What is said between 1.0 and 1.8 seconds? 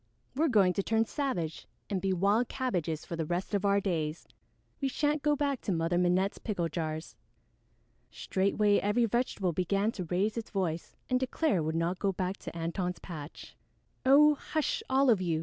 savage